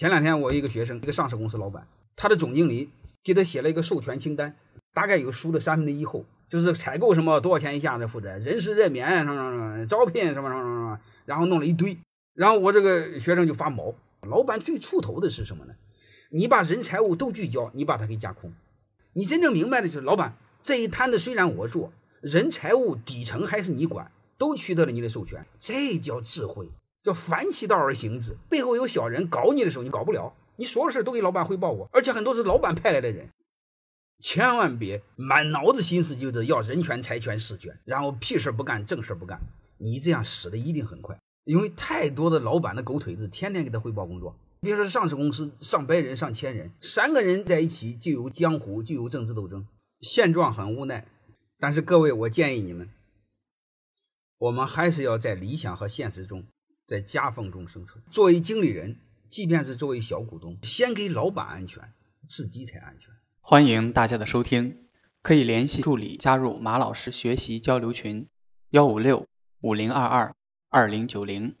[0.00, 2.88] 前两天我一个学生，一个上市公司老板，他的总经理
[3.22, 4.56] 给他写了一个授权清单，
[4.94, 11.98] 大概有书的三分之一厚，就是采购什么多少钱以下的负责，人事任免什么什么，招聘什么什么什么，然后弄了一堆，
[12.32, 13.94] 然后我这个学生就发毛。
[14.22, 15.74] 老板最出头的是什么呢？
[16.30, 18.50] 你把人财物都聚焦，你把它给架空。
[19.12, 26.70] 你真正明白的是，老板这一摊子虽然我做，人财物底层还是你管，都取得了你的授权，这叫智慧，
[27.02, 28.36] 叫反其道而行之。
[28.48, 33.28] 背后有小人搞你的时候，你搞不了，你所有事都给老板汇报过，而且很多是老板派来的人，
[34.18, 39.40] 千万别满脑子心思就是要人权、财权、事权，然后屁事不干，正事不干，
[39.78, 41.18] 你这样死的一定很快。
[41.44, 44.36] 因为太多的老板的狗腿子，天天给他汇报工作。
[44.60, 49.66] 别说上市公司上百人、上千人，三个人在一起就有江湖，就有政治斗争，
[50.02, 51.06] 现状很无奈。
[51.58, 52.90] 但是各位，我建议你们，
[54.36, 56.44] 我们还是要在理想和现实中，
[56.90, 58.02] 在夹缝中生存。
[58.10, 58.96] 作为经理人，
[59.28, 61.92] 即便是作为小股东，先给老板安全，
[62.28, 63.14] 自己才安全。
[63.40, 64.88] 欢迎大家的收听，
[65.22, 68.26] 可以联系助理加入马老师学习交流群：
[68.70, 69.28] 幺五六
[69.60, 70.34] 五零二二。
[70.68, 71.54] 二零九零。